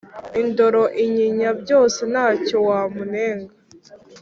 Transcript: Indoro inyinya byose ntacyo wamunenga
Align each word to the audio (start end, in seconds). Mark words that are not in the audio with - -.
Indoro 0.41 0.83
inyinya 1.03 1.49
byose 1.61 1.99
ntacyo 2.11 2.57
wamunenga 2.67 3.53